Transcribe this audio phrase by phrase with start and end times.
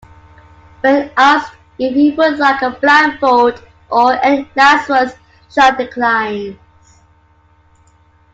[0.79, 3.61] When asked if he would like a blindfold
[3.91, 5.13] or any last words,
[5.53, 6.57] Jacques declines.